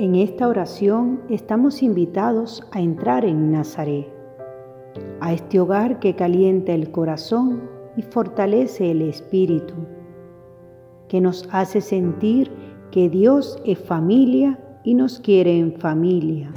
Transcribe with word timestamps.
En 0.00 0.14
esta 0.14 0.46
oración 0.46 1.20
estamos 1.28 1.82
invitados 1.82 2.62
a 2.70 2.80
entrar 2.80 3.24
en 3.24 3.50
Nazaret, 3.50 4.06
a 5.18 5.32
este 5.32 5.58
hogar 5.58 5.98
que 5.98 6.14
calienta 6.14 6.70
el 6.70 6.92
corazón 6.92 7.68
y 7.96 8.02
fortalece 8.02 8.92
el 8.92 9.02
espíritu, 9.02 9.74
que 11.08 11.20
nos 11.20 11.48
hace 11.50 11.80
sentir 11.80 12.48
que 12.92 13.08
Dios 13.08 13.60
es 13.64 13.80
familia 13.80 14.56
y 14.84 14.94
nos 14.94 15.18
quiere 15.18 15.58
en 15.58 15.72
familia. 15.72 16.52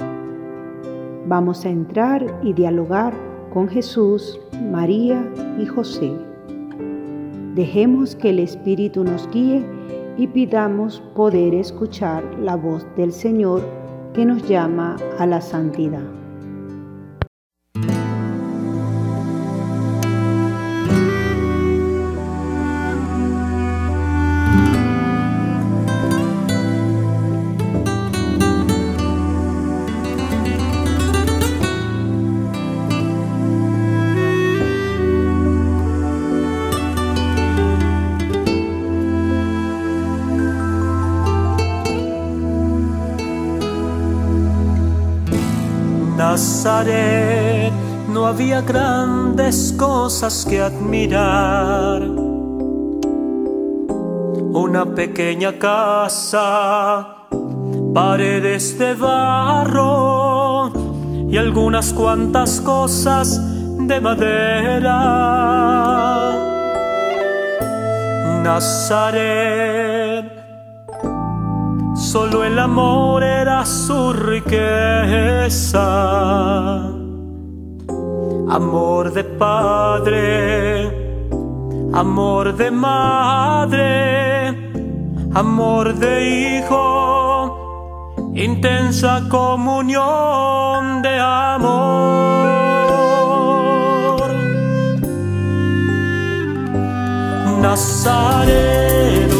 Vamos 1.26 1.66
a 1.66 1.70
entrar 1.70 2.24
y 2.44 2.52
dialogar 2.52 3.12
con 3.52 3.66
Jesús, 3.66 4.38
María 4.70 5.28
y 5.58 5.66
José. 5.66 6.12
Dejemos 7.56 8.14
que 8.14 8.30
el 8.30 8.38
Espíritu 8.38 9.02
nos 9.02 9.28
guíe 9.32 9.64
y 10.16 10.26
pidamos 10.26 11.02
poder 11.14 11.54
escuchar 11.54 12.22
la 12.38 12.56
voz 12.56 12.86
del 12.96 13.12
Señor 13.12 13.62
que 14.14 14.24
nos 14.24 14.46
llama 14.48 14.96
a 15.18 15.26
la 15.26 15.40
santidad. 15.40 16.21
No 48.08 48.26
había 48.26 48.62
grandes 48.62 49.74
cosas 49.78 50.46
que 50.48 50.60
admirar. 50.60 52.02
Una 54.54 54.86
pequeña 54.94 55.58
casa, 55.58 57.26
paredes 57.92 58.78
de 58.78 58.94
barro 58.94 60.72
y 61.28 61.36
algunas 61.36 61.92
cuantas 61.92 62.60
cosas 62.62 63.38
de 63.78 64.00
madera. 64.00 64.98
Nazaret 68.42 70.01
Solo 72.12 72.44
el 72.44 72.58
amor 72.58 73.24
era 73.24 73.64
su 73.64 74.12
riqueza. 74.12 75.80
Amor 78.50 79.14
de 79.14 79.24
padre, 79.24 80.90
amor 81.94 82.54
de 82.54 82.70
madre, 82.70 83.88
amor 85.32 85.94
de 85.94 86.58
hijo, 86.58 88.12
intensa 88.34 89.26
comunión 89.30 91.00
de 91.00 91.18
amor. 91.18 92.52
Nazaret, 97.62 99.32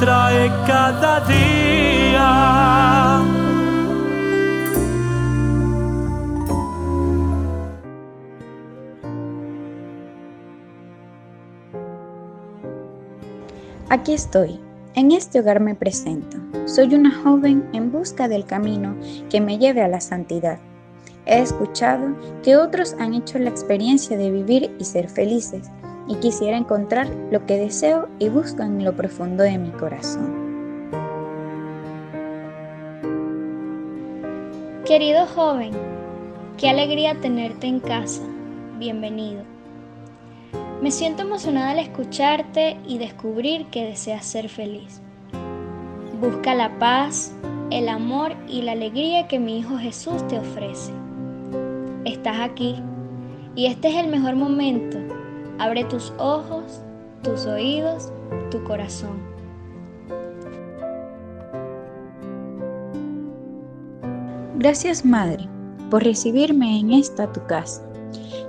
trae 0.00 0.48
cada 0.66 1.20
día. 1.26 2.30
Aquí 13.90 14.14
estoy. 14.14 14.58
En 14.94 15.12
este 15.12 15.40
hogar 15.40 15.60
me 15.60 15.74
presento. 15.74 16.38
Soy 16.64 16.94
una 16.94 17.14
joven 17.22 17.68
en 17.74 17.92
busca 17.92 18.26
del 18.26 18.46
camino 18.46 18.96
que 19.28 19.40
me 19.40 19.58
lleve 19.58 19.82
a 19.82 19.88
la 19.88 20.00
santidad. 20.00 20.58
He 21.26 21.40
escuchado 21.40 22.16
que 22.42 22.56
otros 22.56 22.96
han 22.98 23.12
hecho 23.12 23.38
la 23.38 23.50
experiencia 23.50 24.16
de 24.16 24.30
vivir 24.30 24.74
y 24.78 24.84
ser 24.84 25.10
felices 25.10 25.70
y 26.10 26.16
quisiera 26.16 26.56
encontrar 26.56 27.08
lo 27.30 27.46
que 27.46 27.56
deseo 27.56 28.08
y 28.18 28.28
busco 28.28 28.64
en 28.64 28.84
lo 28.84 28.96
profundo 28.96 29.44
de 29.44 29.56
mi 29.58 29.70
corazón. 29.70 30.50
Querido 34.84 35.24
joven, 35.28 35.70
qué 36.58 36.68
alegría 36.68 37.14
tenerte 37.20 37.68
en 37.68 37.78
casa. 37.78 38.22
Bienvenido. 38.80 39.44
Me 40.82 40.90
siento 40.90 41.22
emocionada 41.22 41.70
al 41.70 41.78
escucharte 41.78 42.76
y 42.88 42.98
descubrir 42.98 43.66
que 43.66 43.84
deseas 43.84 44.26
ser 44.26 44.48
feliz. 44.48 45.00
Busca 46.20 46.56
la 46.56 46.76
paz, 46.80 47.32
el 47.70 47.88
amor 47.88 48.32
y 48.48 48.62
la 48.62 48.72
alegría 48.72 49.28
que 49.28 49.38
mi 49.38 49.60
Hijo 49.60 49.78
Jesús 49.78 50.26
te 50.26 50.40
ofrece. 50.40 50.92
Estás 52.04 52.40
aquí 52.40 52.82
y 53.54 53.66
este 53.66 53.90
es 53.90 53.94
el 53.94 54.08
mejor 54.08 54.34
momento. 54.34 54.98
Abre 55.60 55.84
tus 55.84 56.10
ojos, 56.16 56.80
tus 57.22 57.44
oídos, 57.44 58.10
tu 58.50 58.64
corazón. 58.64 59.18
Gracias 64.56 65.04
Madre 65.04 65.46
por 65.90 66.02
recibirme 66.02 66.80
en 66.80 66.92
esta 66.92 67.30
tu 67.30 67.44
casa. 67.44 67.82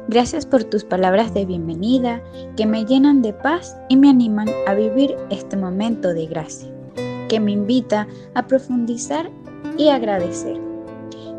Gracias 0.07 0.45
por 0.45 0.63
tus 0.63 0.85
palabras 0.85 1.33
de 1.33 1.45
bienvenida 1.45 2.23
que 2.55 2.65
me 2.65 2.85
llenan 2.85 3.21
de 3.21 3.33
paz 3.33 3.75
y 3.89 3.97
me 3.97 4.09
animan 4.09 4.47
a 4.65 4.73
vivir 4.73 5.17
este 5.29 5.57
momento 5.57 6.13
de 6.13 6.27
gracia, 6.27 6.69
que 7.27 7.41
me 7.41 7.51
invita 7.51 8.07
a 8.35 8.47
profundizar 8.47 9.29
y 9.77 9.89
agradecer. 9.89 10.61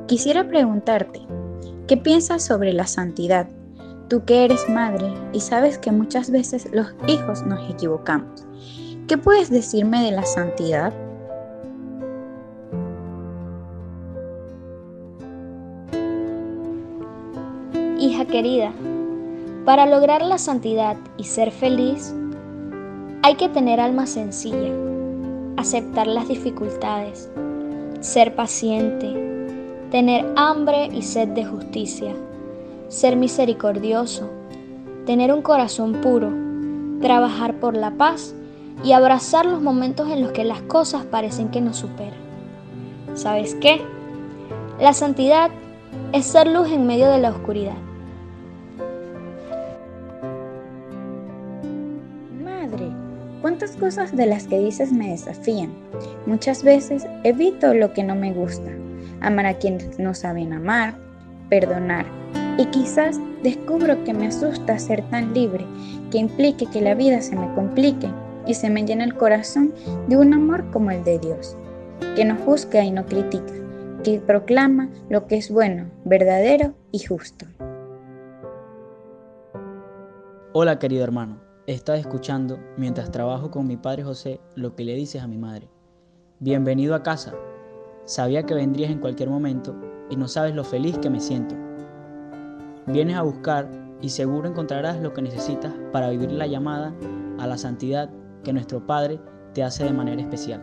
Quisiera 0.06 0.46
preguntarte, 0.46 1.22
¿qué 1.86 1.96
piensas 1.96 2.44
sobre 2.44 2.74
la 2.74 2.86
santidad? 2.86 3.48
Tú 4.12 4.26
que 4.26 4.44
eres 4.44 4.68
madre 4.68 5.10
y 5.32 5.40
sabes 5.40 5.78
que 5.78 5.90
muchas 5.90 6.30
veces 6.30 6.68
los 6.70 6.88
hijos 7.08 7.46
nos 7.46 7.70
equivocamos. 7.70 8.44
¿Qué 9.08 9.16
puedes 9.16 9.48
decirme 9.48 10.02
de 10.02 10.10
la 10.10 10.26
santidad? 10.26 10.92
Hija 17.98 18.26
querida, 18.26 18.70
para 19.64 19.86
lograr 19.86 20.20
la 20.20 20.36
santidad 20.36 20.98
y 21.16 21.24
ser 21.24 21.50
feliz, 21.50 22.14
hay 23.22 23.36
que 23.36 23.48
tener 23.48 23.80
alma 23.80 24.06
sencilla, 24.06 24.74
aceptar 25.56 26.06
las 26.06 26.28
dificultades, 26.28 27.31
ser 28.00 28.34
paciente, 28.34 29.56
tener 29.90 30.31
hambre 30.37 30.90
y 30.92 31.00
sed 31.00 31.28
de 31.28 31.46
justicia, 31.46 32.14
ser 32.92 33.16
misericordioso, 33.16 34.28
tener 35.06 35.32
un 35.32 35.40
corazón 35.40 35.94
puro, 35.94 36.30
trabajar 37.00 37.54
por 37.54 37.74
la 37.74 37.92
paz 37.92 38.34
y 38.84 38.92
abrazar 38.92 39.46
los 39.46 39.62
momentos 39.62 40.10
en 40.10 40.20
los 40.20 40.32
que 40.32 40.44
las 40.44 40.60
cosas 40.62 41.06
parecen 41.06 41.48
que 41.48 41.62
nos 41.62 41.78
superan. 41.78 42.20
¿Sabes 43.14 43.54
qué? 43.54 43.80
La 44.78 44.92
santidad 44.92 45.50
es 46.12 46.26
ser 46.26 46.46
luz 46.46 46.70
en 46.70 46.86
medio 46.86 47.08
de 47.08 47.18
la 47.18 47.30
oscuridad. 47.30 47.76
¿Cuántas 53.40 53.72
cosas 53.72 54.14
de 54.16 54.26
las 54.26 54.46
que 54.46 54.60
dices 54.60 54.92
me 54.92 55.10
desafían? 55.10 55.72
Muchas 56.26 56.62
veces 56.62 57.06
evito 57.24 57.74
lo 57.74 57.92
que 57.92 58.04
no 58.04 58.14
me 58.14 58.32
gusta, 58.32 58.70
amar 59.20 59.46
a 59.46 59.54
quienes 59.54 59.98
no 59.98 60.14
saben 60.14 60.52
amar, 60.52 60.94
perdonar, 61.52 62.06
y 62.56 62.64
quizás 62.69 63.20
descubro 63.43 64.02
que 64.04 64.14
me 64.14 64.28
asusta 64.28 64.78
ser 64.78 65.02
tan 65.10 65.34
libre 65.34 65.66
que 66.10 66.16
implique 66.16 66.64
que 66.64 66.81
la 66.81 66.94
vida 66.94 67.20
se 67.20 67.37
me 67.37 67.52
complique 67.54 68.08
y 68.46 68.54
se 68.54 68.70
me 68.70 68.87
llene 68.87 69.04
el 69.04 69.14
corazón 69.14 69.75
de 70.08 70.16
un 70.16 70.32
amor 70.32 70.70
como 70.70 70.90
el 70.90 71.04
de 71.04 71.19
Dios. 71.19 71.54
que 72.16 72.25
no 72.25 72.37
juzga 72.37 72.82
y 72.82 72.90
no 72.90 73.04
critica, 73.04 73.52
que 74.02 74.19
proclama 74.19 74.88
lo 75.10 75.26
que 75.26 75.37
es 75.37 75.50
bueno, 75.50 75.90
verdadero 76.04 76.75
y 76.90 77.00
justo. 77.00 77.46
Hola 80.52 80.78
querido 80.78 81.04
hermano, 81.04 81.38
estás 81.66 82.00
escuchando 82.00 82.58
mientras 82.78 83.10
trabajo 83.10 83.50
con 83.50 83.66
mi 83.66 83.76
padre 83.76 84.04
José 84.04 84.40
lo 84.56 84.75
que 84.75 84.84
le 84.84 84.94
dices 84.94 85.22
a 85.22 85.28
mi 85.28 85.37
madre. 85.37 85.69
Bienvenido 86.40 86.94
a 86.94 87.02
casa. 87.02 87.34
Sabía 88.04 88.43
que 88.43 88.54
vendrías 88.54 88.90
en 88.90 88.99
cualquier 88.99 89.28
momento 89.31 89.91
y 90.12 90.17
no 90.17 90.29
sabes 90.29 90.55
lo 90.55 90.62
feliz 90.62 90.99
que 90.99 91.09
me 91.09 91.20
siento. 91.20 91.55
Vienes 92.87 93.17
a 93.17 93.23
buscar 93.23 93.67
y 94.03 94.11
seguro 94.11 94.47
encontrarás 94.47 95.00
lo 95.00 95.14
que 95.14 95.23
necesitas 95.23 95.73
para 95.91 96.11
vivir 96.11 96.31
la 96.32 96.47
llamada 96.47 96.93
a 97.38 97.47
la 97.47 97.56
santidad 97.56 98.11
que 98.44 98.53
nuestro 98.53 98.87
Padre 98.87 99.19
te 99.55 99.62
hace 99.62 99.85
de 99.85 99.93
manera 99.94 100.20
especial. 100.20 100.62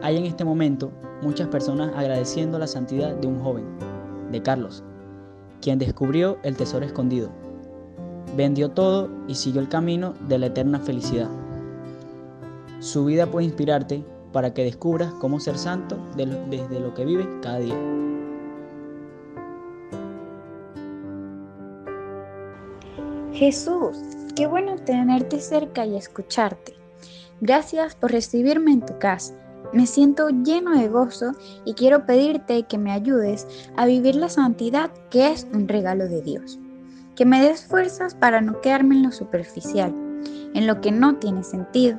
Hay 0.00 0.16
en 0.16 0.24
este 0.24 0.46
momento 0.46 0.90
muchas 1.20 1.48
personas 1.48 1.92
agradeciendo 1.94 2.58
la 2.58 2.66
santidad 2.66 3.14
de 3.16 3.26
un 3.26 3.38
joven, 3.38 3.66
de 4.32 4.40
Carlos, 4.40 4.82
quien 5.60 5.78
descubrió 5.78 6.38
el 6.42 6.56
tesoro 6.56 6.86
escondido. 6.86 7.28
Vendió 8.34 8.70
todo 8.70 9.10
y 9.28 9.34
siguió 9.34 9.60
el 9.60 9.68
camino 9.68 10.14
de 10.26 10.38
la 10.38 10.46
eterna 10.46 10.80
felicidad. 10.80 11.28
Su 12.78 13.04
vida 13.04 13.26
puede 13.26 13.44
inspirarte 13.44 14.02
para 14.32 14.54
que 14.54 14.64
descubras 14.64 15.12
cómo 15.14 15.40
ser 15.40 15.58
santo 15.58 15.96
desde 16.16 16.80
lo 16.80 16.94
que 16.94 17.04
vives 17.04 17.26
cada 17.42 17.58
día. 17.58 17.76
Jesús, 23.32 23.96
qué 24.36 24.46
bueno 24.46 24.76
tenerte 24.76 25.40
cerca 25.40 25.86
y 25.86 25.96
escucharte. 25.96 26.74
Gracias 27.40 27.94
por 27.94 28.12
recibirme 28.12 28.72
en 28.72 28.84
tu 28.84 28.98
casa. 28.98 29.34
Me 29.72 29.86
siento 29.86 30.28
lleno 30.28 30.78
de 30.78 30.88
gozo 30.88 31.32
y 31.64 31.74
quiero 31.74 32.04
pedirte 32.04 32.64
que 32.64 32.76
me 32.76 32.92
ayudes 32.92 33.46
a 33.76 33.86
vivir 33.86 34.16
la 34.16 34.28
santidad 34.28 34.90
que 35.10 35.32
es 35.32 35.46
un 35.54 35.68
regalo 35.68 36.08
de 36.08 36.20
Dios. 36.20 36.58
Que 37.16 37.24
me 37.24 37.40
des 37.40 37.64
fuerzas 37.64 38.14
para 38.14 38.40
no 38.40 38.60
quedarme 38.60 38.96
en 38.96 39.04
lo 39.04 39.12
superficial, 39.12 39.94
en 40.54 40.66
lo 40.66 40.80
que 40.80 40.92
no 40.92 41.16
tiene 41.16 41.44
sentido. 41.44 41.98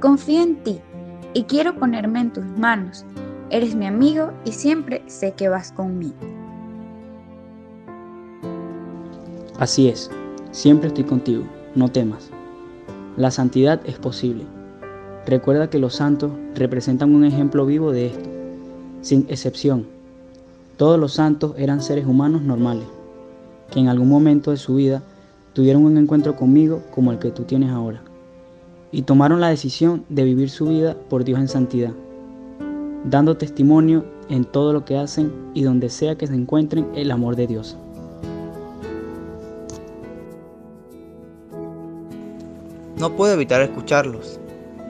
Confío 0.00 0.42
en 0.42 0.62
ti 0.62 0.80
y 1.34 1.44
quiero 1.44 1.76
ponerme 1.76 2.20
en 2.20 2.32
tus 2.32 2.44
manos. 2.44 3.04
Eres 3.50 3.74
mi 3.74 3.86
amigo 3.86 4.32
y 4.44 4.52
siempre 4.52 5.02
sé 5.06 5.32
que 5.32 5.48
vas 5.48 5.72
conmigo. 5.72 6.14
Así 9.58 9.88
es, 9.88 10.10
siempre 10.52 10.88
estoy 10.88 11.04
contigo, 11.04 11.44
no 11.74 11.88
temas. 11.88 12.30
La 13.16 13.30
santidad 13.30 13.80
es 13.84 13.98
posible. 13.98 14.44
Recuerda 15.26 15.68
que 15.68 15.78
los 15.78 15.96
santos 15.96 16.30
representan 16.54 17.14
un 17.14 17.24
ejemplo 17.24 17.66
vivo 17.66 17.92
de 17.92 18.06
esto, 18.06 18.28
sin 19.02 19.26
excepción. 19.28 19.86
Todos 20.76 20.98
los 20.98 21.12
santos 21.12 21.54
eran 21.58 21.82
seres 21.82 22.06
humanos 22.06 22.42
normales, 22.42 22.86
que 23.70 23.80
en 23.80 23.88
algún 23.88 24.08
momento 24.08 24.50
de 24.50 24.56
su 24.56 24.76
vida 24.76 25.02
tuvieron 25.52 25.84
un 25.84 25.98
encuentro 25.98 26.36
conmigo 26.36 26.82
como 26.90 27.12
el 27.12 27.18
que 27.18 27.30
tú 27.30 27.42
tienes 27.42 27.70
ahora 27.70 28.02
y 28.92 29.02
tomaron 29.02 29.40
la 29.40 29.48
decisión 29.48 30.04
de 30.08 30.24
vivir 30.24 30.50
su 30.50 30.66
vida 30.66 30.96
por 31.08 31.24
Dios 31.24 31.38
en 31.38 31.48
santidad, 31.48 31.92
dando 33.04 33.36
testimonio 33.36 34.04
en 34.28 34.44
todo 34.44 34.72
lo 34.72 34.84
que 34.84 34.96
hacen 34.96 35.32
y 35.54 35.62
donde 35.62 35.90
sea 35.90 36.16
que 36.16 36.26
se 36.26 36.34
encuentren 36.34 36.88
el 36.94 37.10
amor 37.10 37.36
de 37.36 37.46
Dios. 37.46 37.76
No 42.98 43.16
puedo 43.16 43.32
evitar 43.32 43.62
escucharlos 43.62 44.38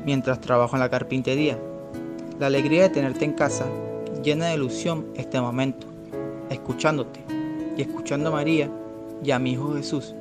mientras 0.05 0.41
trabajo 0.41 0.75
en 0.75 0.81
la 0.81 0.91
carpintería. 0.91 1.59
La 2.41 2.47
alegría 2.47 2.83
de 2.83 2.89
tenerte 2.89 3.25
en 3.25 3.35
casa 3.35 3.67
llena 4.25 4.47
de 4.47 4.55
ilusión 4.55 5.07
este 5.15 5.41
momento, 5.41 5.87
escuchándote 6.51 7.21
y 7.77 7.83
escuchando 7.83 8.31
a 8.31 8.33
María 8.33 8.69
y 9.23 9.31
a 9.31 9.39
mi 9.39 9.53
Hijo 9.53 9.75
Jesús. 9.75 10.15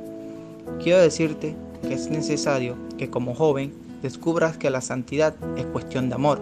Quiero 0.83 0.99
decirte 0.99 1.55
que 1.81 1.93
es 1.93 2.09
necesario 2.09 2.75
que 2.99 3.09
como 3.09 3.33
joven 3.33 3.73
descubras 4.03 4.57
que 4.57 4.69
la 4.69 4.81
santidad 4.81 5.33
es 5.57 5.65
cuestión 5.65 6.09
de 6.09 6.15
amor, 6.15 6.41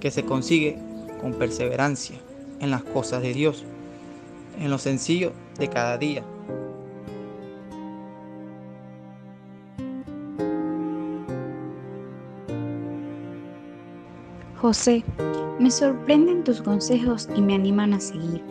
que 0.00 0.10
se 0.10 0.24
consigue 0.24 0.78
con 1.20 1.34
perseverancia 1.34 2.16
en 2.58 2.70
las 2.70 2.82
cosas 2.82 3.22
de 3.22 3.34
Dios, 3.34 3.64
en 4.58 4.70
lo 4.70 4.78
sencillo 4.78 5.32
de 5.58 5.68
cada 5.68 5.98
día. 5.98 6.24
José, 14.56 15.04
me 15.60 15.70
sorprenden 15.70 16.44
tus 16.44 16.62
consejos 16.62 17.28
y 17.36 17.42
me 17.42 17.54
animan 17.54 17.92
a 17.92 18.00
seguir. 18.00 18.42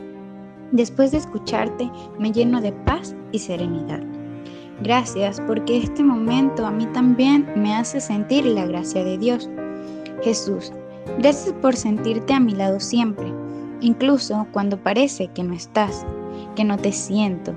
Después 0.72 1.12
de 1.12 1.18
escucharte, 1.18 1.90
me 2.20 2.31
lleno 2.31 2.62
de 2.62 2.72
paz 2.72 3.16
y 3.31 3.40
serenidad. 3.40 4.17
Gracias 4.81 5.41
porque 5.47 5.77
este 5.77 6.03
momento 6.03 6.65
a 6.65 6.71
mí 6.71 6.85
también 6.88 7.47
me 7.56 7.74
hace 7.74 8.00
sentir 8.00 8.45
la 8.45 8.65
gracia 8.65 9.03
de 9.03 9.18
Dios. 9.18 9.50
Jesús, 10.21 10.71
gracias 11.18 11.53
por 11.62 11.75
sentirte 11.75 12.33
a 12.33 12.39
mi 12.39 12.53
lado 12.53 12.79
siempre, 12.79 13.31
incluso 13.81 14.45
cuando 14.51 14.77
parece 14.77 15.29
que 15.29 15.44
no 15.44 15.53
estás, 15.53 16.06
que 16.56 16.63
no 16.63 16.77
te 16.77 16.91
siento. 16.91 17.56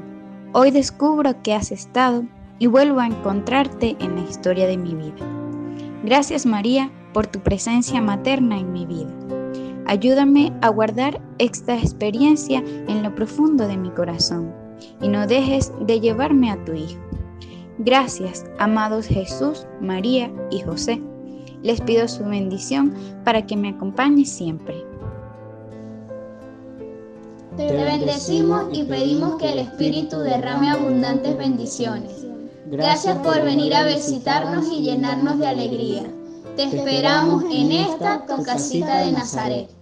Hoy 0.53 0.71
descubro 0.71 1.43
que 1.43 1.55
has 1.55 1.71
estado 1.71 2.25
y 2.59 2.67
vuelvo 2.67 3.01
a 3.01 3.07
encontrarte 3.07 3.97
en 4.01 4.17
la 4.17 4.23
historia 4.23 4.67
de 4.67 4.79
mi 4.79 4.95
vida. 4.95 5.27
Gracias 6.05 6.47
María 6.47 6.91
por 7.13 7.27
tu 7.27 7.41
presencia 7.41 8.01
materna 8.01 8.59
en 8.59 8.73
mi 8.73 8.87
vida. 8.87 9.11
Ayúdame 9.87 10.53
a 10.63 10.69
guardar 10.69 11.21
esta 11.39 11.77
experiencia 11.77 12.63
en 12.89 13.03
lo 13.03 13.15
profundo 13.15 13.67
de 13.67 13.77
mi 13.77 13.91
corazón 13.91 14.53
y 15.03 15.09
no 15.09 15.27
dejes 15.27 15.73
de 15.81 16.01
llevarme 16.01 16.51
a 16.51 16.65
tu 16.65 16.73
Hijo. 16.73 17.10
Gracias, 17.83 18.45
amados 18.59 19.07
Jesús, 19.07 19.65
María 19.81 20.31
y 20.51 20.61
José. 20.61 21.01
Les 21.63 21.81
pido 21.81 22.07
su 22.09 22.23
bendición 22.25 22.93
para 23.25 23.47
que 23.47 23.57
me 23.57 23.71
acompañe 23.71 24.27
siempre. 24.27 24.85
Te 27.57 27.73
bendecimos 27.73 28.67
y 28.71 28.85
pedimos 28.85 29.37
que 29.37 29.53
el 29.53 29.61
Espíritu 29.61 30.19
derrame 30.19 30.71
abundantes 30.71 31.39
bendiciones. 31.39 32.27
Gracias 32.67 33.17
por 33.21 33.43
venir 33.43 33.75
a 33.75 33.87
visitarnos 33.87 34.71
y 34.71 34.83
llenarnos 34.83 35.39
de 35.39 35.47
alegría. 35.47 36.03
Te 36.57 36.65
esperamos 36.65 37.45
en 37.51 37.73
esta 37.73 38.27
tu 38.27 38.43
casita 38.43 38.99
de 38.99 39.13
Nazaret. 39.13 39.80